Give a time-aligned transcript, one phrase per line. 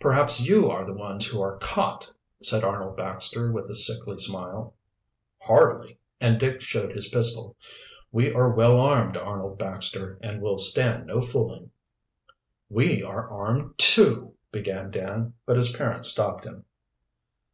[0.00, 2.10] "Perhaps you are the ones who are caught,"
[2.42, 4.74] said Arnold Baxter, with a sickly smile.
[5.38, 7.56] "Hardly," and Dick showed his pistol.
[8.10, 11.70] "We are well armed, Arnold Baxter, and will stand no fooling."
[12.68, 16.66] "We are armed, too" began Dan, but his parent stopped him.